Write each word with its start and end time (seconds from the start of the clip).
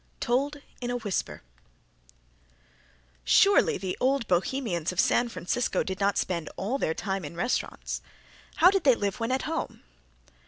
Told 0.19 0.57
in 0.81 0.89
a 0.89 0.97
Whisper 0.97 1.43
"Surely 3.23 3.77
the 3.77 3.95
old 3.99 4.27
Bohemians 4.27 4.91
of 4.91 4.99
San 4.99 5.29
Francisco 5.29 5.83
did 5.83 5.99
not 5.99 6.17
spend 6.17 6.49
all 6.57 6.79
their 6.79 6.95
time 6.95 7.23
in 7.23 7.35
restaurants. 7.35 8.01
How 8.55 8.71
did 8.71 8.83
they 8.83 8.95
live 8.95 9.19
when 9.19 9.31
at 9.31 9.43
home?" 9.43 9.83